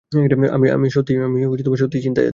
আমি 0.75 0.87
সত্যিই 0.91 2.01
চিন্তায় 2.01 2.25
আছি। 2.25 2.29